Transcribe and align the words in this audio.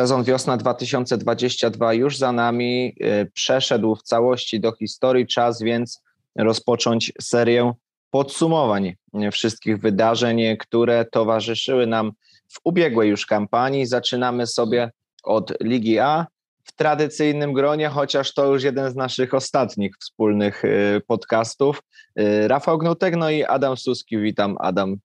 Sezon 0.00 0.24
wiosna 0.24 0.56
2022 0.56 1.94
już 1.94 2.18
za 2.18 2.32
nami, 2.32 2.96
przeszedł 3.32 3.94
w 3.94 4.02
całości 4.02 4.60
do 4.60 4.72
historii. 4.72 5.26
Czas 5.26 5.62
więc 5.62 6.02
rozpocząć 6.36 7.12
serię 7.20 7.72
podsumowań 8.10 8.94
wszystkich 9.32 9.78
wydarzeń, 9.78 10.56
które 10.58 11.04
towarzyszyły 11.04 11.86
nam 11.86 12.12
w 12.48 12.60
ubiegłej 12.64 13.10
już 13.10 13.26
kampanii. 13.26 13.86
Zaczynamy 13.86 14.46
sobie 14.46 14.90
od 15.22 15.52
Ligi 15.60 15.98
A 15.98 16.26
w 16.64 16.72
tradycyjnym 16.72 17.52
gronie, 17.52 17.88
chociaż 17.88 18.34
to 18.34 18.46
już 18.52 18.62
jeden 18.62 18.90
z 18.90 18.96
naszych 18.96 19.34
ostatnich 19.34 19.92
wspólnych 20.00 20.64
y, 20.64 21.02
podcastów. 21.06 21.82
Y, 22.20 22.48
Rafał 22.48 22.78
Gnutek, 22.78 23.16
no 23.16 23.30
i 23.30 23.44
Adam 23.44 23.76
Suski. 23.76 24.18
Witam, 24.18 24.56
Adam, 24.60 24.96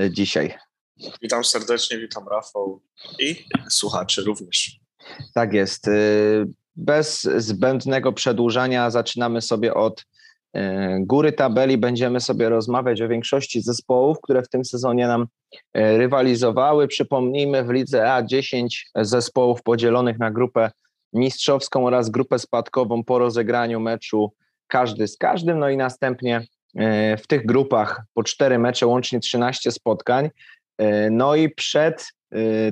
y, 0.00 0.10
dzisiaj. 0.10 0.69
Witam 1.22 1.44
serdecznie, 1.44 1.98
witam 1.98 2.28
Rafał 2.28 2.80
i 3.18 3.44
słuchaczy 3.70 4.22
również. 4.22 4.80
Tak 5.34 5.52
jest. 5.52 5.86
Bez 6.76 7.22
zbędnego 7.22 8.12
przedłużania 8.12 8.90
zaczynamy 8.90 9.42
sobie 9.42 9.74
od 9.74 10.04
E, 10.54 10.98
góry 11.00 11.32
tabeli 11.32 11.78
będziemy 11.78 12.20
sobie 12.20 12.48
rozmawiać 12.48 13.02
o 13.02 13.08
większości 13.08 13.62
zespołów, 13.62 14.18
które 14.22 14.42
w 14.42 14.48
tym 14.48 14.64
sezonie 14.64 15.06
nam 15.06 15.26
e, 15.74 15.98
rywalizowały. 15.98 16.88
Przypomnijmy, 16.88 17.64
w 17.64 17.70
lidze 17.70 18.12
A 18.12 18.22
10 18.22 18.90
zespołów 18.94 19.62
podzielonych 19.62 20.18
na 20.18 20.30
grupę 20.30 20.70
mistrzowską 21.12 21.86
oraz 21.86 22.10
grupę 22.10 22.38
spadkową 22.38 23.04
po 23.04 23.18
rozegraniu 23.18 23.80
meczu 23.80 24.32
każdy 24.66 25.08
z 25.08 25.16
każdym, 25.16 25.58
no 25.58 25.68
i 25.68 25.76
następnie 25.76 26.46
w 27.18 27.26
tych 27.26 27.46
grupach 27.46 28.02
po 28.14 28.22
cztery 28.22 28.58
mecze, 28.58 28.86
łącznie 28.86 29.20
13 29.20 29.72
spotkań. 29.72 30.30
No 31.10 31.34
i 31.34 31.48
przed 31.48 32.12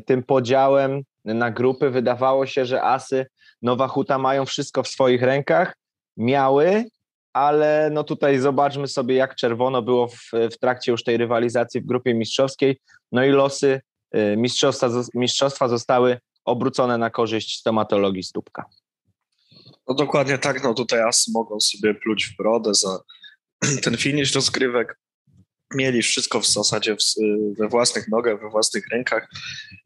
tym 0.07 0.23
podziałem 0.23 1.03
na 1.25 1.51
grupy 1.51 1.91
wydawało 1.91 2.47
się, 2.47 2.65
że 2.65 2.83
Asy 2.83 3.27
Nowa 3.63 3.89
Huta 3.89 4.19
mają 4.19 4.47
wszystko 4.47 4.83
w 4.83 4.89
swoich 4.89 5.23
rękach. 5.23 5.77
Miały, 6.17 6.85
ale 7.33 7.91
no 7.93 8.05
tutaj 8.05 8.39
zobaczmy 8.39 8.89
sobie, 8.89 9.15
jak 9.15 9.35
czerwono 9.35 9.83
było 9.83 10.09
w, 10.09 10.31
w 10.53 10.59
trakcie 10.59 10.93
już 10.93 11.05
tej 11.05 11.17
rywalizacji 11.17 11.81
w 11.81 11.87
grupie 11.87 12.15
mistrzowskiej. 12.15 12.81
No 13.13 13.25
i 13.25 13.31
losy 13.31 13.81
y, 14.17 14.37
mistrzostwa, 14.37 14.89
mistrzostwa 15.15 15.69
zostały 15.69 16.19
obrócone 16.45 16.99
na 16.99 17.11
korzyść 17.11 17.59
stomatologii 17.59 18.23
stópka. 18.23 18.65
No 19.89 19.95
dokładnie 19.95 20.39
tak, 20.39 20.65
no 20.65 20.75
tutaj 20.75 21.03
asy 21.03 21.31
mogą 21.35 21.61
sobie 21.61 21.95
pluć 21.95 22.27
w 22.27 22.37
brodę 22.37 22.75
za 22.75 22.99
ten 23.85 23.97
finisz 23.97 24.35
rozgrywek. 24.35 24.99
Mieli 25.75 26.03
wszystko 26.03 26.41
w 26.41 26.47
zasadzie 26.47 26.97
w, 26.97 26.99
we 27.59 27.69
własnych 27.69 28.09
nogach, 28.09 28.41
we 28.41 28.51
własnych 28.51 28.89
rękach, 28.93 29.29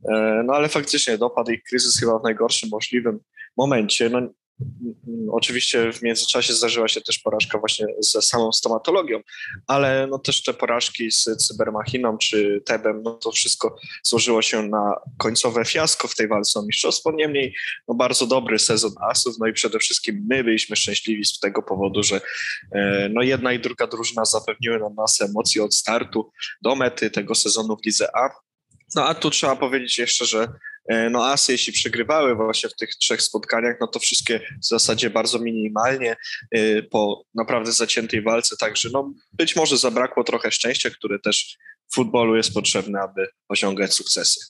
e, 0.08 0.42
no 0.44 0.54
ale 0.54 0.68
faktycznie 0.68 1.18
dopadł 1.18 1.50
ich 1.50 1.62
kryzys 1.62 2.00
chyba 2.00 2.18
w 2.18 2.22
najgorszym 2.22 2.68
możliwym 2.72 3.18
momencie. 3.56 4.10
No, 4.10 4.20
Oczywiście 5.32 5.92
w 5.92 6.02
międzyczasie 6.02 6.52
zdarzyła 6.52 6.88
się 6.88 7.00
też 7.00 7.18
porażka 7.18 7.58
właśnie 7.58 7.86
ze 7.98 8.22
samą 8.22 8.52
stomatologią, 8.52 9.20
ale 9.66 10.06
no 10.10 10.18
też 10.18 10.42
te 10.42 10.54
porażki 10.54 11.10
z 11.10 11.24
cybermachiną 11.46 12.18
czy 12.18 12.62
Tebem, 12.66 13.02
no 13.02 13.14
to 13.14 13.32
wszystko 13.32 13.76
złożyło 14.02 14.42
się 14.42 14.62
na 14.62 14.94
końcowe 15.18 15.64
fiasko 15.64 16.08
w 16.08 16.14
tej 16.14 16.28
walce 16.28 16.60
o 16.60 16.62
mistrzostwo. 16.62 17.12
Niemniej 17.12 17.54
no 17.88 17.94
bardzo 17.94 18.26
dobry 18.26 18.58
sezon 18.58 18.92
asów, 19.10 19.36
no 19.40 19.46
i 19.46 19.52
przede 19.52 19.78
wszystkim 19.78 20.26
my 20.30 20.44
byliśmy 20.44 20.76
szczęśliwi 20.76 21.24
z 21.24 21.38
tego 21.38 21.62
powodu, 21.62 22.02
że 22.02 22.20
e, 22.72 23.08
no 23.12 23.22
jedna 23.22 23.52
i 23.52 23.60
druga 23.60 23.86
drużyna 23.86 24.24
zapewniły 24.24 24.78
nam 24.78 24.94
nas 24.94 25.20
emocje 25.20 25.64
od 25.64 25.74
startu 25.74 26.30
do 26.62 26.76
mety 26.76 27.10
tego 27.10 27.34
sezonu 27.34 27.76
w 27.76 27.86
Lidze 27.86 28.16
A. 28.16 28.28
No 28.94 29.06
a 29.06 29.14
tu 29.14 29.30
trzeba 29.30 29.56
powiedzieć 29.56 29.98
jeszcze, 29.98 30.26
że 30.26 30.48
no 31.10 31.26
Asy, 31.26 31.52
jeśli 31.52 31.72
przegrywały 31.72 32.34
właśnie 32.34 32.68
w 32.68 32.76
tych 32.76 32.90
trzech 32.90 33.22
spotkaniach, 33.22 33.76
no 33.80 33.86
to 33.86 33.98
wszystkie 33.98 34.40
w 34.62 34.66
zasadzie 34.66 35.10
bardzo 35.10 35.38
minimalnie 35.38 36.16
e, 36.50 36.82
po 36.82 37.24
naprawdę 37.34 37.72
zaciętej 37.72 38.22
walce, 38.22 38.56
także 38.56 38.88
no 38.92 39.12
być 39.32 39.56
może 39.56 39.78
zabrakło 39.78 40.24
trochę 40.24 40.50
szczęścia, 40.50 40.90
które 40.90 41.18
też 41.18 41.58
w 41.88 41.94
futbolu 41.94 42.36
jest 42.36 42.54
potrzebne, 42.54 43.00
aby 43.00 43.26
osiągać 43.48 43.94
sukcesy. 43.94 44.40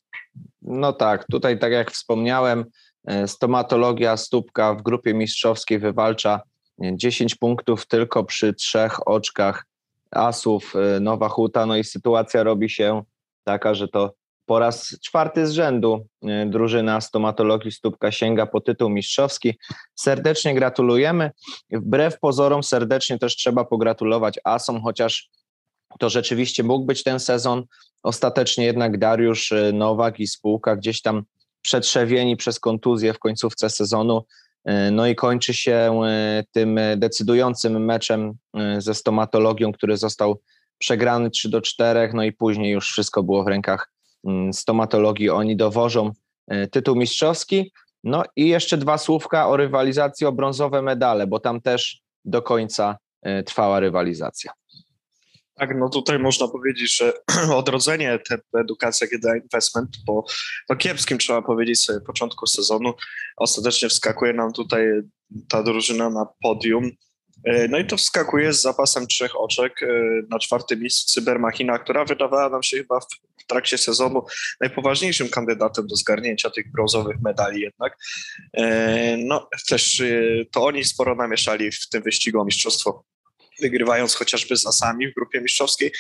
No 0.63 0.93
tak, 0.93 1.27
tutaj 1.31 1.59
tak 1.59 1.73
jak 1.73 1.91
wspomniałem, 1.91 2.65
e, 3.07 3.29
stomatologia 3.29 4.17
stópka 4.17 4.75
w 4.75 4.83
grupie 4.83 5.15
mistrzowskiej 5.15 5.79
wywalcza 5.79 6.41
10 6.79 7.35
punktów 7.35 7.87
tylko 7.87 8.25
przy 8.25 8.55
trzech 8.55 9.09
oczkach 9.09 9.65
asów 10.11 10.75
Nowa 11.01 11.29
Huta, 11.29 11.67
no 11.67 11.77
i 11.77 11.85
sytuacja 11.85 12.43
robi 12.43 12.71
się 12.71 13.03
taka, 13.45 13.75
że 13.75 13.89
to 13.89 14.15
po 14.47 14.59
raz 14.59 14.99
czwarty 15.01 15.47
z 15.47 15.53
rzędu 15.53 16.07
e, 16.23 16.47
drużyna 16.47 17.01
stomatologii 17.01 17.73
Stópka 17.73 18.13
sięga 18.13 18.47
po 18.47 18.61
tytuł 18.61 18.91
mistrzowski. 18.91 19.59
Serdecznie 19.95 20.55
gratulujemy. 20.55 21.31
Wbrew 21.71 22.19
pozorom 22.21 22.63
serdecznie 22.63 23.19
też 23.19 23.37
trzeba 23.37 23.65
pogratulować 23.65 24.39
Asom, 24.45 24.83
chociaż 24.83 25.31
to 25.99 26.11
rzeczywiście 26.11 26.63
mógł 26.63 26.87
być 26.87 27.03
ten 27.03 27.21
sezon. 27.21 27.65
Ostatecznie 28.03 28.65
jednak 28.65 28.99
Dariusz 28.99 29.53
e, 29.53 29.73
Nowak 29.73 30.21
i 30.21 30.27
spółka 30.27 30.77
gdzieś 30.77 31.03
tam 31.03 31.23
przetrzewieni 31.63 32.37
przez 32.37 32.61
kontuzję 32.61 33.13
w 33.15 33.19
końcówce 33.19 33.71
sezonu. 33.71 34.25
E, 34.65 34.91
no 34.91 35.07
i 35.07 35.15
kończy 35.15 35.55
się 35.55 36.01
tym 36.53 36.81
decydującym 36.97 37.85
meczem 37.85 38.33
ze 38.79 38.95
stomatologią, 38.95 39.73
który 39.73 39.97
został 39.97 40.41
przegrany 40.79 41.31
3 41.31 41.49
do 41.49 41.61
4, 41.61 42.11
no 42.15 42.25
i 42.25 42.33
później 42.33 42.73
już 42.73 42.89
wszystko 42.89 43.23
było 43.23 43.45
w 43.45 43.47
rękach 43.47 43.92
stomatologii 44.53 45.31
oni 45.31 45.57
dowożą 45.57 46.11
e, 46.49 46.67
tytuł 46.67 46.97
mistrzowski. 46.97 47.73
No 48.05 48.23
i 48.37 48.49
jeszcze 48.49 48.77
dwa 48.77 48.99
słówka 48.99 49.49
o 49.49 49.57
rywalizacji 49.57 50.27
o 50.27 50.33
brązowe 50.33 50.83
medale, 50.83 51.27
bo 51.27 51.41
tam 51.41 51.61
też 51.61 52.03
do 52.25 52.43
końca 52.43 52.97
e, 53.23 53.43
trwała 53.43 53.81
rywalizacja. 53.81 54.53
Tak, 55.55 55.71
no 55.79 55.89
tutaj 55.89 56.19
można 56.19 56.49
powiedzieć, 56.49 56.97
że 56.97 57.13
odrodzenie 57.55 58.19
edukacja 58.61 59.07
GDA 59.07 59.37
Investment 59.37 59.89
po, 60.07 60.25
po 60.69 60.77
kiepskim, 60.77 61.19
trzeba 61.19 61.43
powiedzieć 61.43 61.81
sobie, 61.81 62.01
początku 62.01 62.47
sezonu 62.47 62.95
ostatecznie 63.37 63.89
wskakuje 63.89 64.33
nam 64.33 64.53
tutaj 64.53 64.87
ta 65.49 65.63
drużyna 65.63 66.11
na 66.11 66.27
podium 66.43 66.91
E, 67.45 67.69
no 67.69 67.79
i 67.79 67.87
to 67.87 67.97
wskakuje 67.97 68.53
z 68.53 68.63
zapasem 68.63 69.07
trzech 69.07 69.41
oczek 69.41 69.81
na 70.31 70.39
czwartym 70.39 70.81
miejscu 70.81 71.15
Cybermachina, 71.15 71.79
która 71.79 72.05
wydawała 72.05 72.49
nam 72.49 72.63
się 72.63 72.77
chyba 72.77 73.01
w 73.01 73.07
trakcie 73.47 73.79
sezonu 73.79 74.25
najpoważniejszym 74.61 75.29
kandydatem 75.29 75.87
do 75.87 75.97
zgarnięcia 75.97 76.51
tych 76.51 76.73
brązowych 76.73 77.17
medali 77.23 77.61
jednak. 77.61 77.97
E, 78.53 79.17
no 79.17 79.49
też 79.69 80.03
to 80.53 80.65
oni 80.65 80.85
sporo 80.85 81.15
namieszali 81.15 81.73
w 81.73 81.89
tym 81.89 82.03
wyścigu 82.03 82.41
o 82.41 82.45
mistrzostwo 82.45 83.05
wygrywając 83.61 84.15
chociażby 84.15 84.57
z 84.57 84.67
Asami 84.67 85.09
w 85.09 85.15
grupie 85.15 85.41
mistrzowskiej, 85.41 85.93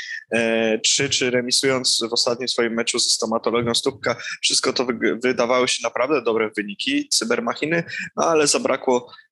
czy, 0.84 1.10
czy 1.10 1.30
remisując 1.30 2.00
w 2.10 2.12
ostatnim 2.12 2.48
swoim 2.48 2.72
meczu 2.72 2.98
ze 2.98 3.10
stomatologią 3.10 3.74
Stópka. 3.74 4.16
Wszystko 4.42 4.72
to 4.72 4.86
wydawały 5.22 5.68
się 5.68 5.78
naprawdę 5.82 6.22
dobre 6.22 6.50
wyniki 6.56 7.08
cybermachiny, 7.08 7.84
no 8.16 8.26
ale 8.26 8.46
zabrakło 8.46 9.12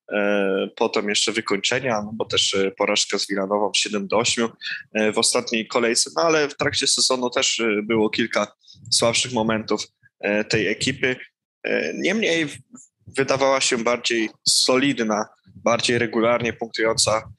potem 0.75 1.09
jeszcze 1.09 1.31
wykończenia, 1.31 2.01
no 2.01 2.11
bo 2.13 2.25
też 2.25 2.53
e, 2.53 2.71
porażka 2.71 3.19
z 3.19 3.27
Wilanową 3.27 3.71
7 3.75 4.07
do 4.07 4.17
8 4.17 4.47
e, 4.93 5.11
w 5.11 5.17
ostatniej 5.17 5.67
kolejce, 5.67 6.09
no 6.15 6.21
ale 6.21 6.49
w 6.49 6.57
trakcie 6.57 6.87
sezonu 6.87 7.29
też 7.29 7.61
było 7.83 8.09
kilka 8.09 8.47
słabszych 8.91 9.33
momentów 9.33 9.87
tej 10.49 10.67
ekipy. 10.67 11.15
Niemniej 11.93 12.47
wydawała 13.17 13.61
się 13.61 13.77
bardziej 13.77 14.29
solidna, 14.47 15.25
bardziej 15.55 15.97
regularnie 15.97 16.53
punktująca 16.53 17.29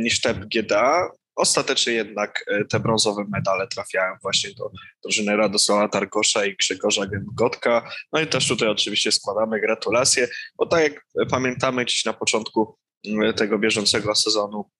niż 0.00 0.20
te 0.20 0.34
GDA. 0.34 1.10
Ostatecznie 1.36 1.92
jednak 1.92 2.44
e, 2.46 2.64
te 2.64 2.80
brązowe 2.80 3.24
medale 3.28 3.66
trafiają 3.68 4.12
właśnie 4.22 4.50
do 4.54 4.70
drużyny 5.02 5.36
Radosława 5.36 5.88
Tarkosza 5.88 6.46
i 6.46 6.56
Grzegorza 6.56 7.06
Gęgotka. 7.06 7.90
No 8.12 8.20
i 8.20 8.26
też 8.26 8.48
tutaj 8.48 8.68
oczywiście 8.68 9.12
składamy 9.12 9.60
gratulacje, 9.60 10.28
bo 10.58 10.66
tak 10.66 10.82
jak 10.82 11.06
pamiętamy 11.30 11.86
dziś 11.86 12.04
na 12.04 12.12
początku 12.12 12.76
mm, 13.06 13.34
tego 13.34 13.58
bieżącego 13.58 14.14
sezonu, 14.14 14.70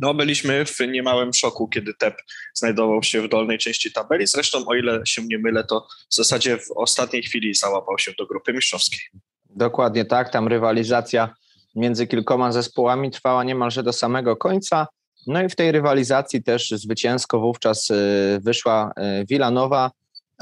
no 0.00 0.14
byliśmy 0.14 0.64
w 0.66 0.80
niemałym 0.80 1.32
szoku, 1.32 1.68
kiedy 1.68 1.94
TEP 1.94 2.14
znajdował 2.54 3.02
się 3.02 3.22
w 3.22 3.28
dolnej 3.28 3.58
części 3.58 3.92
tabeli. 3.92 4.26
Zresztą, 4.26 4.66
o 4.66 4.74
ile 4.74 5.00
się 5.06 5.22
nie 5.22 5.38
mylę, 5.38 5.64
to 5.64 5.86
w 6.10 6.14
zasadzie 6.14 6.58
w 6.58 6.70
ostatniej 6.76 7.22
chwili 7.22 7.54
załapał 7.54 7.98
się 7.98 8.12
do 8.18 8.26
grupy 8.26 8.52
mistrzowskiej. 8.52 9.00
Dokładnie 9.44 10.04
tak, 10.04 10.32
tam 10.32 10.48
rywalizacja 10.48 11.34
między 11.74 12.06
kilkoma 12.06 12.52
zespołami 12.52 13.10
trwała 13.10 13.44
niemalże 13.44 13.82
do 13.82 13.92
samego 13.92 14.36
końca. 14.36 14.86
No 15.26 15.42
i 15.42 15.48
w 15.48 15.56
tej 15.56 15.72
rywalizacji 15.72 16.42
też 16.42 16.70
zwycięsko 16.70 17.40
wówczas 17.40 17.90
y, 17.90 18.38
wyszła 18.42 18.92
Wilanowa. 19.28 19.90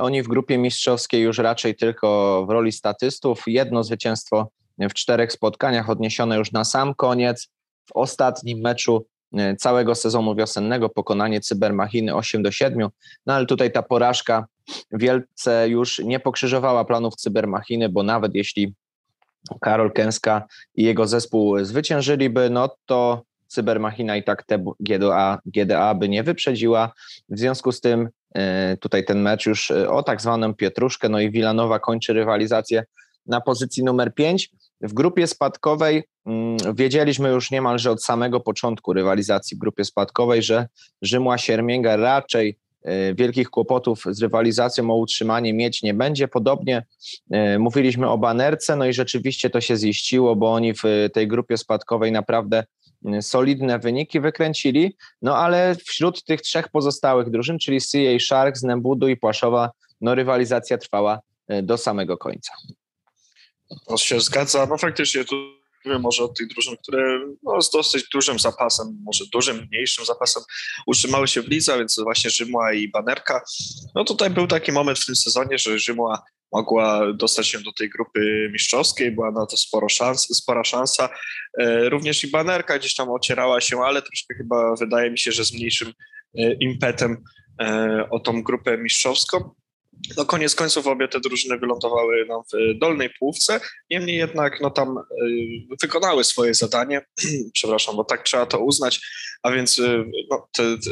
Y, 0.00 0.02
Oni 0.02 0.22
w 0.22 0.28
grupie 0.28 0.58
mistrzowskiej 0.58 1.22
już 1.22 1.38
raczej 1.38 1.76
tylko 1.76 2.44
w 2.48 2.50
roli 2.50 2.72
statystów. 2.72 3.42
Jedno 3.46 3.84
zwycięstwo 3.84 4.48
w 4.78 4.94
czterech 4.94 5.32
spotkaniach 5.32 5.90
odniesione 5.90 6.36
już 6.36 6.52
na 6.52 6.64
sam 6.64 6.94
koniec. 6.94 7.48
W 7.86 7.90
ostatnim 7.94 8.60
meczu 8.60 9.06
y, 9.38 9.56
całego 9.56 9.94
sezonu 9.94 10.34
wiosennego 10.34 10.88
pokonanie 10.88 11.40
Cybermachiny 11.40 12.14
8 12.14 12.42
do 12.42 12.50
7. 12.50 12.88
No 13.26 13.34
ale 13.34 13.46
tutaj 13.46 13.72
ta 13.72 13.82
porażka 13.82 14.46
wielce 14.92 15.68
już 15.68 15.98
nie 15.98 16.20
pokrzyżowała 16.20 16.84
planów 16.84 17.16
cybermachiny, 17.16 17.88
bo 17.88 18.02
nawet 18.02 18.34
jeśli 18.34 18.74
Karol 19.60 19.92
Kęska 19.92 20.46
i 20.74 20.84
jego 20.84 21.06
zespół 21.06 21.64
zwyciężyliby, 21.64 22.50
no 22.50 22.76
to 22.86 23.22
cybermachina 23.48 24.16
i 24.16 24.22
tak 24.22 24.44
GDA, 24.80 25.38
GDA 25.46 25.94
by 25.94 26.08
nie 26.08 26.22
wyprzedziła. 26.22 26.92
W 27.28 27.38
związku 27.38 27.72
z 27.72 27.80
tym 27.80 28.08
e, 28.34 28.76
tutaj 28.76 29.04
ten 29.04 29.22
mecz 29.22 29.46
już 29.46 29.70
e, 29.70 29.90
o 29.90 30.02
tak 30.02 30.20
zwaną 30.20 30.54
Pietruszkę, 30.54 31.08
no 31.08 31.20
i 31.20 31.30
Wilanowa 31.30 31.78
kończy 31.78 32.12
rywalizację 32.12 32.84
na 33.26 33.40
pozycji 33.40 33.84
numer 33.84 34.14
5. 34.14 34.50
W 34.80 34.92
grupie 34.92 35.26
spadkowej 35.26 36.04
mm, 36.26 36.56
wiedzieliśmy 36.74 37.28
już 37.28 37.50
niemalże 37.50 37.90
od 37.90 38.04
samego 38.04 38.40
początku 38.40 38.92
rywalizacji 38.92 39.56
w 39.56 39.60
grupie 39.60 39.84
spadkowej, 39.84 40.42
że 40.42 40.66
Rzymła 41.02 41.38
Siermięga 41.38 41.96
raczej 41.96 42.58
e, 42.82 43.14
wielkich 43.14 43.50
kłopotów 43.50 44.04
z 44.10 44.22
rywalizacją 44.22 44.90
o 44.90 44.96
utrzymanie 44.96 45.54
mieć 45.54 45.82
nie 45.82 45.94
będzie. 45.94 46.28
Podobnie 46.28 46.86
mówiliśmy 47.58 48.08
o 48.10 48.18
banerce, 48.18 48.76
no 48.76 48.86
i 48.86 48.92
rzeczywiście 48.92 49.50
to 49.50 49.60
się 49.60 49.76
ziściło, 49.76 50.36
bo 50.36 50.52
oni 50.52 50.74
w 50.74 50.82
tej 51.12 51.28
grupie 51.28 51.56
spadkowej 51.56 52.12
naprawdę 52.12 52.64
solidne 53.20 53.78
wyniki 53.78 54.20
wykręcili, 54.20 54.96
no 55.22 55.36
ale 55.36 55.76
wśród 55.86 56.24
tych 56.24 56.40
trzech 56.40 56.68
pozostałych 56.68 57.30
drużyn, 57.30 57.58
czyli 57.58 57.80
CA 57.80 58.18
Sharks, 58.20 58.62
Nembudu 58.62 59.08
i 59.08 59.16
Płaszowa, 59.16 59.70
no 60.00 60.14
rywalizacja 60.14 60.78
trwała 60.78 61.20
e, 61.48 61.62
do 61.62 61.78
samego 61.78 62.16
końca. 62.16 62.52
To 63.86 63.96
się 63.96 64.20
zgadza, 64.20 64.66
no 64.66 64.78
faktycznie 64.78 65.24
tu 65.24 65.63
może 65.84 66.24
od 66.24 66.38
tych 66.38 66.48
drużyn, 66.48 66.76
które 66.82 67.20
no, 67.42 67.62
z 67.62 67.70
dosyć 67.70 68.08
dużym 68.12 68.38
zapasem, 68.38 68.98
może 69.04 69.24
dużym, 69.32 69.68
mniejszym 69.72 70.04
zapasem 70.04 70.42
utrzymały 70.86 71.28
się 71.28 71.42
w 71.42 71.48
lidze, 71.48 71.78
więc 71.78 72.00
właśnie 72.02 72.30
Rzymła 72.30 72.72
i 72.72 72.88
Banerka. 72.88 73.44
No 73.94 74.04
tutaj 74.04 74.30
był 74.30 74.46
taki 74.46 74.72
moment 74.72 74.98
w 74.98 75.06
tym 75.06 75.16
sezonie, 75.16 75.58
że 75.58 75.78
Rzymła 75.78 76.22
mogła 76.54 77.12
dostać 77.12 77.48
się 77.48 77.60
do 77.60 77.72
tej 77.72 77.90
grupy 77.90 78.48
mistrzowskiej, 78.52 79.12
była 79.12 79.30
na 79.30 79.46
to 79.46 79.56
sporo 79.56 79.88
szans, 79.88 80.28
spora 80.36 80.64
szansa. 80.64 81.08
E, 81.60 81.88
również 81.88 82.24
i 82.24 82.30
banerka 82.30 82.78
gdzieś 82.78 82.94
tam 82.94 83.10
ocierała 83.10 83.60
się, 83.60 83.80
ale 83.84 84.02
troszkę 84.02 84.34
chyba 84.34 84.74
wydaje 84.76 85.10
mi 85.10 85.18
się, 85.18 85.32
że 85.32 85.44
z 85.44 85.52
mniejszym 85.52 85.92
e, 86.38 86.52
impetem 86.52 87.24
e, 87.60 88.06
o 88.10 88.20
tą 88.20 88.42
grupę 88.42 88.78
mistrzowską. 88.78 89.54
No 90.16 90.24
koniec 90.24 90.54
końców 90.54 90.86
obie 90.86 91.08
te 91.08 91.20
drużyny 91.20 91.58
wylądowały 91.58 92.26
nam 92.28 92.42
w 92.52 92.78
dolnej 92.78 93.10
półce, 93.18 93.60
niemniej 93.90 94.16
jednak 94.16 94.60
no 94.60 94.70
tam 94.70 94.96
wykonały 95.82 96.24
swoje 96.24 96.54
zadanie, 96.54 97.06
przepraszam, 97.54 97.96
bo 97.96 98.04
tak 98.04 98.22
trzeba 98.22 98.46
to 98.46 98.58
uznać, 98.58 99.00
a 99.42 99.50
więc 99.50 99.80
no, 100.30 100.48
te, 100.52 100.78
te 100.78 100.90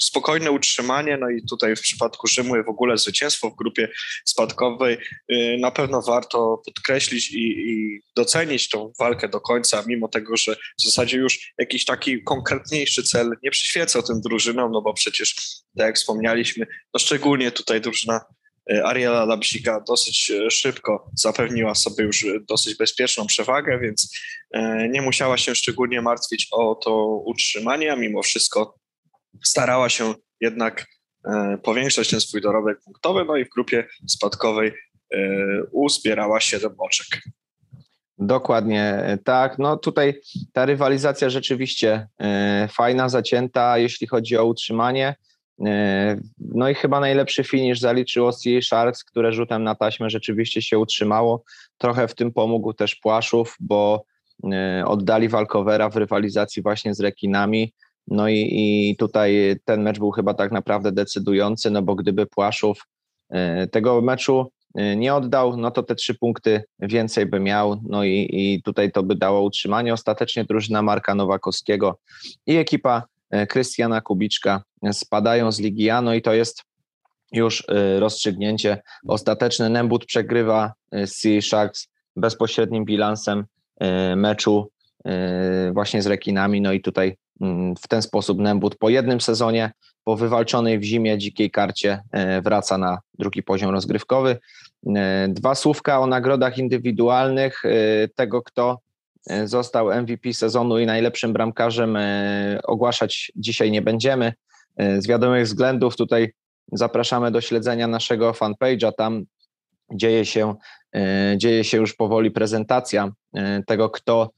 spokojne 0.00 0.50
utrzymanie, 0.50 1.16
no 1.16 1.30
i 1.30 1.42
tutaj 1.46 1.76
w 1.76 1.80
przypadku 1.80 2.26
Rzymu 2.26 2.54
w 2.66 2.68
ogóle 2.68 2.98
zwycięstwo 2.98 3.50
w 3.50 3.56
grupie 3.56 3.88
spadkowej 4.24 4.98
y, 5.32 5.56
na 5.60 5.70
pewno 5.70 6.02
warto 6.02 6.62
podkreślić 6.66 7.30
i, 7.30 7.70
i 7.70 8.00
docenić 8.16 8.68
tą 8.68 8.92
walkę 8.98 9.28
do 9.28 9.40
końca, 9.40 9.84
mimo 9.86 10.08
tego, 10.08 10.36
że 10.36 10.56
w 10.56 10.84
zasadzie 10.84 11.18
już 11.18 11.52
jakiś 11.58 11.84
taki 11.84 12.22
konkretniejszy 12.22 13.02
cel 13.02 13.30
nie 13.42 13.50
przyświecał 13.50 14.02
tym 14.02 14.20
drużynom, 14.20 14.72
no 14.72 14.82
bo 14.82 14.94
przecież, 14.94 15.34
tak 15.76 15.86
jak 15.86 15.96
wspomnieliśmy, 15.96 16.66
no 16.94 17.00
szczególnie 17.00 17.50
tutaj 17.52 17.80
drużyna 17.80 18.20
y, 18.72 18.84
Ariela 18.84 19.24
Labsika 19.24 19.80
dosyć 19.88 20.30
y, 20.30 20.50
szybko 20.50 21.10
zapewniła 21.14 21.74
sobie 21.74 22.04
już 22.04 22.26
dosyć 22.48 22.74
bezpieczną 22.74 23.26
przewagę, 23.26 23.78
więc 23.82 24.18
nie 24.90 25.02
musiała 25.02 25.38
się 25.38 25.54
szczególnie 25.54 26.02
martwić 26.02 26.48
o 26.50 26.74
to 26.74 27.06
utrzymanie, 27.06 27.92
a 27.92 27.96
mimo 27.96 28.22
wszystko 28.22 28.80
starała 29.44 29.88
się 29.88 30.14
jednak 30.40 30.86
e, 31.24 31.58
powiększać 31.62 32.08
ten 32.08 32.20
swój 32.20 32.40
dorobek 32.40 32.80
punktowy, 32.84 33.24
no 33.24 33.36
i 33.36 33.44
w 33.44 33.48
grupie 33.48 33.86
spadkowej 34.08 34.72
e, 35.14 35.18
uzbierała 35.72 36.40
7 36.40 36.74
oczek. 36.78 37.22
Dokładnie 38.18 38.82
e, 38.82 39.18
tak. 39.18 39.58
No 39.58 39.76
tutaj 39.76 40.20
ta 40.52 40.66
rywalizacja 40.66 41.30
rzeczywiście 41.30 42.08
fajna, 42.68 43.08
zacięta, 43.08 43.78
jeśli 43.78 44.06
chodzi 44.06 44.36
o 44.36 44.44
utrzymanie. 44.44 45.14
No 46.38 46.68
i 46.68 46.74
chyba 46.74 47.00
najlepszy 47.00 47.44
finisz 47.44 47.80
zaliczyło 47.80 48.32
CA 48.32 48.62
Sharks, 48.62 49.04
które 49.04 49.32
rzutem 49.32 49.64
na 49.64 49.74
taśmę 49.74 50.10
rzeczywiście 50.10 50.62
się 50.62 50.78
utrzymało. 50.78 51.44
Trochę 51.78 52.08
w 52.08 52.14
tym 52.14 52.32
pomógł 52.32 52.72
też 52.72 52.94
Płaszów, 52.94 53.56
bo 53.60 54.04
oddali 54.86 55.28
walkowera 55.28 55.90
w 55.90 55.96
rywalizacji 55.96 56.62
właśnie 56.62 56.94
z 56.94 57.00
rekinami. 57.00 57.72
No 58.10 58.28
i, 58.28 58.48
i 58.52 58.96
tutaj 58.96 59.56
ten 59.64 59.82
mecz 59.82 59.98
był 59.98 60.10
chyba 60.10 60.34
tak 60.34 60.52
naprawdę 60.52 60.92
decydujący, 60.92 61.70
no 61.70 61.82
bo 61.82 61.94
gdyby 61.94 62.26
Płaszów 62.26 62.86
e, 63.30 63.66
tego 63.66 64.00
meczu 64.02 64.52
e, 64.74 64.96
nie 64.96 65.14
oddał, 65.14 65.56
no 65.56 65.70
to 65.70 65.82
te 65.82 65.94
trzy 65.94 66.14
punkty 66.14 66.62
więcej 66.78 67.26
by 67.26 67.40
miał, 67.40 67.80
no 67.88 68.04
i, 68.04 68.28
i 68.32 68.62
tutaj 68.62 68.92
to 68.92 69.02
by 69.02 69.14
dało 69.14 69.42
utrzymanie. 69.42 69.92
Ostatecznie 69.92 70.44
drużyna 70.44 70.82
Marka 70.82 71.14
Nowakowskiego 71.14 71.98
i 72.46 72.56
ekipa 72.56 73.02
e, 73.30 73.46
Krystiana 73.46 74.00
Kubiczka 74.00 74.62
spadają 74.92 75.52
z 75.52 75.60
Ligi 75.60 75.90
A, 75.90 76.02
no 76.02 76.14
i 76.14 76.22
to 76.22 76.34
jest 76.34 76.62
już 77.32 77.64
rozstrzygnięcie 77.98 78.82
ostateczne. 79.08 79.68
Nembut 79.68 80.06
przegrywa 80.06 80.72
z 80.92 81.12
Sea 81.12 81.40
Sharks 81.40 81.88
bezpośrednim 82.16 82.84
bilansem 82.84 83.44
meczu 84.16 84.70
właśnie 85.72 86.02
z 86.02 86.06
rekinami, 86.06 86.60
no 86.60 86.72
i 86.72 86.80
tutaj 86.80 87.16
Mm, 87.40 87.76
w 87.76 87.88
ten 87.88 88.02
sposób 88.02 88.38
Nembut 88.38 88.76
po 88.76 88.88
jednym 88.88 89.20
sezonie, 89.20 89.72
po 90.04 90.16
wywalczonej 90.16 90.78
w 90.78 90.82
zimie 90.82 91.18
dzikiej 91.18 91.50
karcie 91.50 92.02
e, 92.12 92.42
wraca 92.42 92.78
na 92.78 92.98
drugi 93.18 93.42
poziom 93.42 93.70
rozgrywkowy. 93.70 94.38
E, 94.96 95.28
dwa 95.28 95.54
słówka 95.54 96.00
o 96.00 96.06
nagrodach 96.06 96.58
indywidualnych 96.58 97.62
tego, 98.14 98.42
kto 98.42 98.78
został 99.44 100.02
MVP 100.02 100.32
sezonu 100.32 100.78
i 100.78 100.86
najlepszym 100.86 101.32
bramkarzem 101.32 101.98
ogłaszać 102.64 103.32
dzisiaj 103.36 103.70
nie 103.70 103.82
będziemy. 103.82 104.32
Z 104.78 105.06
wiadomych 105.06 105.44
względów 105.44 105.96
tutaj 105.96 106.32
zapraszamy 106.72 107.30
do 107.30 107.40
śledzenia 107.40 107.86
naszego 107.86 108.32
fanpage'a. 108.32 108.92
Tam 108.92 109.24
dzieje 109.92 110.24
się, 110.24 110.54
dzieje 111.36 111.64
się 111.64 111.76
już 111.76 111.94
powoli 111.94 112.30
prezentacja 112.30 113.12
tego, 113.66 113.90
kto 113.90 114.30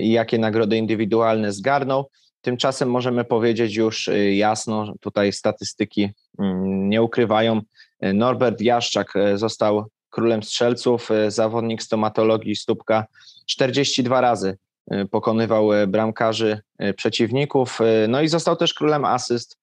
i 0.00 0.10
jakie 0.10 0.38
nagrody 0.38 0.76
indywidualne 0.76 1.52
zgarnął. 1.52 2.10
Tymczasem 2.46 2.90
możemy 2.90 3.24
powiedzieć 3.24 3.76
już 3.76 4.08
y, 4.08 4.34
jasno, 4.34 4.94
tutaj 5.00 5.32
statystyki 5.32 6.10
mm, 6.38 6.88
nie 6.88 7.02
ukrywają. 7.02 7.60
Y, 8.04 8.12
Norbert 8.12 8.60
Jaszczak 8.60 9.16
y, 9.16 9.38
został 9.38 9.84
królem 10.10 10.42
strzelców, 10.42 11.08
zawodnik 11.28 11.82
stomatologii 11.82 12.56
stópka 12.56 13.06
42 13.46 14.20
razy 14.20 14.58
pokonywał 15.10 15.68
bramkarzy 15.88 16.60
przeciwników, 16.96 17.78
no 18.08 18.22
i 18.22 18.28
został 18.28 18.56
też 18.56 18.74
królem 18.74 19.04
asyst, 19.04 19.58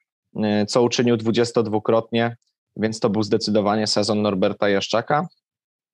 co 0.67 0.83
uczynił 0.83 1.15
22-krotnie, 1.15 2.36
więc 2.75 3.00
to 3.00 3.10
był 3.10 3.24
zdecydowanie 3.24 3.88
sezon 3.88 4.22
Norberta 4.22 4.69
Jaszczaka. 4.69 5.27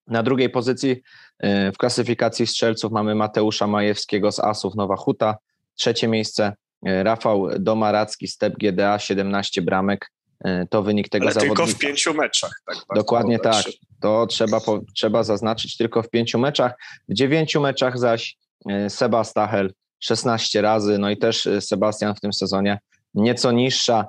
Na 0.09 0.23
drugiej 0.23 0.49
pozycji 0.49 1.01
w 1.43 1.77
klasyfikacji 1.77 2.47
strzelców 2.47 2.91
mamy 2.91 3.15
Mateusza 3.15 3.67
Majewskiego 3.67 4.31
z 4.31 4.39
Asów 4.39 4.75
Nowa 4.75 4.95
Huta, 4.95 5.37
trzecie 5.75 6.07
miejsce 6.07 6.53
E, 6.85 7.03
Rafał 7.03 7.47
Domaracki, 7.59 8.27
Step 8.27 8.57
GDA, 8.57 8.99
17 8.99 9.61
bramek. 9.61 10.11
E, 10.45 10.67
to 10.69 10.83
wynik 10.83 11.09
tego 11.09 11.25
Ale 11.25 11.33
zawodnika. 11.33 11.63
tylko 11.65 11.77
w 11.77 11.79
pięciu 11.79 12.13
meczach. 12.13 12.61
Tak 12.65 12.77
Dokładnie 12.95 13.39
tak. 13.39 13.65
To 14.01 14.27
trzeba, 14.27 14.59
po, 14.59 14.79
trzeba 14.95 15.23
zaznaczyć 15.23 15.77
tylko 15.77 16.03
w 16.03 16.09
pięciu 16.09 16.39
meczach. 16.39 16.73
W 17.09 17.13
dziewięciu 17.13 17.61
meczach 17.61 17.99
zaś 17.99 18.37
e, 18.69 18.89
Seba 18.89 19.23
Stachel 19.23 19.73
16 19.99 20.61
razy. 20.61 20.97
No 20.97 21.09
i 21.09 21.17
też 21.17 21.49
Sebastian 21.59 22.15
w 22.15 22.19
tym 22.19 22.33
sezonie 22.33 22.79
nieco 23.13 23.51
niższa 23.51 24.07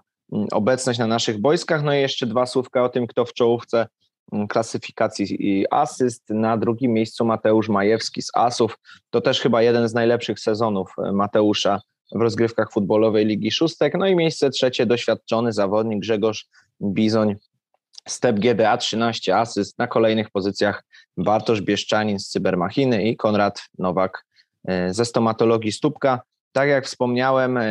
obecność 0.53 0.99
na 0.99 1.07
naszych 1.07 1.41
boiskach. 1.41 1.83
No 1.83 1.95
i 1.95 2.01
jeszcze 2.01 2.27
dwa 2.27 2.47
słówka 2.47 2.83
o 2.83 2.89
tym, 2.89 3.07
kto 3.07 3.25
w 3.25 3.33
czołówce 3.33 3.87
klasyfikacji 4.49 5.37
i 5.49 5.67
asyst. 5.71 6.31
Na 6.31 6.57
drugim 6.57 6.93
miejscu 6.93 7.25
Mateusz 7.25 7.69
Majewski 7.69 8.23
z 8.23 8.31
Asów. 8.35 8.79
To 9.11 9.21
też 9.21 9.41
chyba 9.41 9.63
jeden 9.63 9.89
z 9.89 9.95
najlepszych 9.95 10.41
sezonów 10.41 10.95
Mateusza 11.13 11.81
w 12.15 12.21
rozgrywkach 12.21 12.73
futbolowej 12.73 13.27
Ligi 13.27 13.51
Szóstek. 13.51 13.95
No 13.99 14.07
i 14.07 14.17
miejsce 14.17 14.51
trzecie 14.51 14.87
doświadczony 14.87 15.53
zawodnik 15.53 16.01
Grzegorz 16.01 16.49
Bizoń, 16.83 17.37
Step 18.09 18.39
GDA 18.39 18.77
13 18.77 19.37
asyst. 19.37 19.79
Na 19.79 19.87
kolejnych 19.87 20.31
pozycjach 20.31 20.85
Bartosz 21.17 21.61
Bieszczanin 21.63 22.19
z 22.19 22.29
Cybermachiny 22.29 23.03
i 23.03 23.17
Konrad 23.17 23.63
Nowak 23.79 24.25
e, 24.69 24.95
ze 24.95 25.05
stomatologii 25.05 25.73
Stópka. 25.73 26.21
Tak 26.53 26.69
jak 26.69 26.87
wspomniałem, 26.87 27.57
e, 27.57 27.65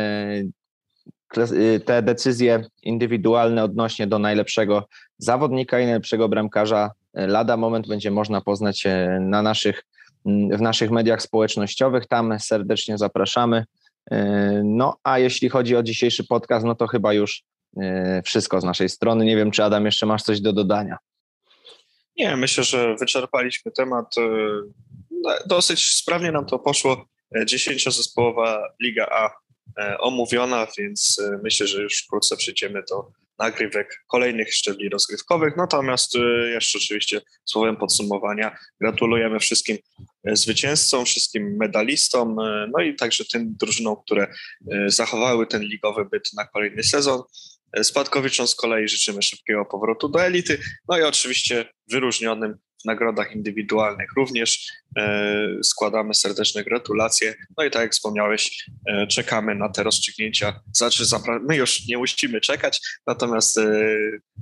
e, 1.36 1.80
te 1.84 2.02
decyzje 2.02 2.64
indywidualne 2.82 3.64
odnośnie 3.64 4.06
do 4.06 4.18
najlepszego 4.18 4.88
zawodnika 5.20 5.80
i 5.80 5.84
najlepszego 5.84 6.28
bramkarza 6.28 6.90
lada 7.14 7.56
moment 7.56 7.88
będzie 7.88 8.10
można 8.10 8.40
poznać 8.40 8.86
na 9.20 9.42
naszych, 9.42 9.82
w 10.52 10.60
naszych 10.60 10.90
mediach 10.90 11.22
społecznościowych. 11.22 12.06
Tam 12.06 12.40
serdecznie 12.40 12.98
zapraszamy. 12.98 13.64
E, 14.10 14.62
no 14.64 14.96
a 15.02 15.18
jeśli 15.18 15.48
chodzi 15.48 15.76
o 15.76 15.82
dzisiejszy 15.82 16.26
podcast, 16.26 16.66
no 16.66 16.74
to 16.74 16.86
chyba 16.86 17.12
już 17.12 17.42
wszystko 18.24 18.60
z 18.60 18.64
naszej 18.64 18.88
strony. 18.88 19.24
Nie 19.24 19.36
wiem, 19.36 19.50
czy 19.50 19.64
Adam 19.64 19.84
jeszcze 19.84 20.06
masz 20.06 20.22
coś 20.22 20.40
do 20.40 20.52
dodania. 20.52 20.98
Nie, 22.16 22.36
myślę, 22.36 22.64
że 22.64 22.96
wyczerpaliśmy 22.96 23.72
temat. 23.72 24.14
No, 25.10 25.30
dosyć 25.46 25.86
sprawnie 25.86 26.32
nam 26.32 26.46
to 26.46 26.58
poszło. 26.58 27.04
Dziesięciozespołowa 27.46 28.62
Liga 28.82 29.06
A 29.10 29.30
omówiona, 29.98 30.66
więc 30.78 31.22
myślę, 31.42 31.66
że 31.66 31.82
już 31.82 32.02
wkrótce 32.04 32.36
przejdziemy 32.36 32.82
do 32.90 33.12
nagrywek 33.40 34.04
kolejnych 34.06 34.54
szczebli 34.54 34.88
rozgrywkowych. 34.88 35.56
Natomiast 35.56 36.16
y, 36.16 36.50
jeszcze 36.50 36.78
oczywiście 36.78 37.20
słowem 37.44 37.76
podsumowania 37.76 38.56
gratulujemy 38.80 39.38
wszystkim 39.38 39.76
zwycięzcom, 40.24 41.04
wszystkim 41.04 41.56
medalistom, 41.56 42.36
no 42.76 42.82
i 42.82 42.96
także 42.96 43.24
tym 43.24 43.54
drużynom, 43.60 43.96
które 44.04 44.34
zachowały 44.86 45.46
ten 45.46 45.62
ligowy 45.62 46.04
byt 46.04 46.30
na 46.36 46.44
kolejny 46.46 46.82
sezon. 46.82 47.22
Spadkowiczom 47.82 48.46
z 48.46 48.54
kolei 48.54 48.88
życzymy 48.88 49.22
szybkiego 49.22 49.64
powrotu 49.64 50.08
do 50.08 50.24
elity, 50.24 50.58
no 50.88 50.98
i 50.98 51.02
oczywiście 51.02 51.64
wyróżnionym 51.90 52.54
w 52.82 52.84
nagrodach 52.84 53.32
indywidualnych 53.32 54.08
również 54.16 54.68
e, 54.98 55.48
składamy 55.62 56.14
serdeczne 56.14 56.64
gratulacje. 56.64 57.34
No 57.58 57.64
i 57.64 57.70
tak 57.70 57.82
jak 57.82 57.92
wspomniałeś, 57.92 58.66
e, 58.88 59.06
czekamy 59.06 59.54
na 59.54 59.68
te 59.68 59.82
rozstrzygnięcia. 59.82 60.60
Znaczy, 60.72 61.04
my 61.48 61.56
już 61.56 61.86
nie 61.88 61.98
musimy 61.98 62.40
czekać, 62.40 62.80
natomiast 63.06 63.58
e, 63.58 63.88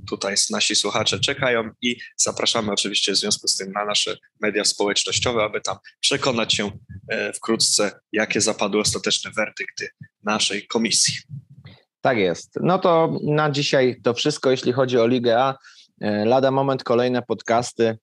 tutaj 0.09 0.35
nasi 0.49 0.75
słuchacze 0.75 1.19
czekają 1.19 1.69
i 1.81 1.97
zapraszamy 2.17 2.71
oczywiście 2.71 3.11
w 3.11 3.17
związku 3.17 3.47
z 3.47 3.57
tym 3.57 3.71
na 3.71 3.85
nasze 3.85 4.17
media 4.41 4.65
społecznościowe, 4.65 5.43
aby 5.43 5.61
tam 5.61 5.77
przekonać 5.99 6.53
się 6.53 6.71
wkrótce, 7.35 7.99
jakie 8.11 8.41
zapadły 8.41 8.81
ostateczne 8.81 9.31
werdykty 9.31 9.89
naszej 10.23 10.67
komisji. 10.67 11.13
Tak 12.01 12.17
jest. 12.17 12.59
No 12.61 12.79
to 12.79 13.19
na 13.23 13.51
dzisiaj 13.51 14.01
to 14.03 14.13
wszystko, 14.13 14.51
jeśli 14.51 14.71
chodzi 14.71 14.97
o 14.97 15.07
Ligę 15.07 15.39
A. 15.39 15.57
Lada 16.25 16.51
moment 16.51 16.83
kolejne 16.83 17.21
podcasty 17.21 17.97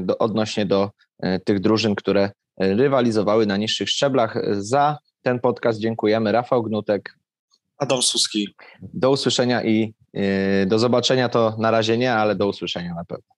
do, 0.00 0.18
odnośnie 0.18 0.66
do 0.66 0.90
e, 1.18 1.40
tych 1.40 1.60
drużyn, 1.60 1.94
które 1.94 2.30
rywalizowały 2.58 3.46
na 3.46 3.56
niższych 3.56 3.90
szczeblach. 3.90 4.36
Za 4.52 4.98
ten 5.22 5.40
podcast 5.40 5.78
dziękujemy. 5.78 6.32
Rafał 6.32 6.62
Gnutek. 6.62 7.18
Adam 7.78 8.02
Suski. 8.02 8.54
Do 8.82 9.10
usłyszenia 9.10 9.64
i 9.64 9.94
e, 10.12 10.66
do 10.66 10.78
zobaczenia 10.78 11.28
to 11.28 11.56
na 11.58 11.70
razie 11.70 11.98
nie, 11.98 12.14
ale 12.14 12.34
do 12.34 12.48
usłyszenia 12.48 12.94
na 12.94 13.04
pewno. 13.04 13.34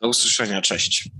Do 0.00 0.08
usłyszenia, 0.08 0.62
cześć. 0.62 1.10